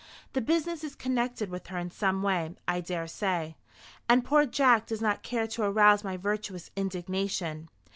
[0.33, 3.53] "The business is connected with her in some way, I daresay,
[4.09, 7.69] and poor Jack does not care to arouse my virtuous indignation.